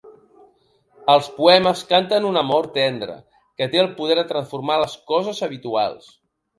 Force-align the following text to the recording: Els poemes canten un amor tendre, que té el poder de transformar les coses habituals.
Els 1.15 1.29
poemes 1.35 1.83
canten 1.91 2.27
un 2.31 2.41
amor 2.43 2.69
tendre, 2.79 3.19
que 3.61 3.71
té 3.75 3.85
el 3.87 3.93
poder 4.03 4.19
de 4.25 4.27
transformar 4.35 4.83
les 4.85 5.01
coses 5.15 5.47
habituals. 5.53 6.15